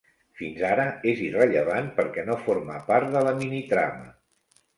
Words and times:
Fins 0.39 0.61
ara 0.69 0.85
és 1.11 1.21
irrellevant 1.25 1.91
perquè 1.99 2.25
no 2.31 2.39
forma 2.47 2.79
part 2.89 3.13
de 3.19 3.23
la 3.29 3.37
minitrama. 3.45 4.11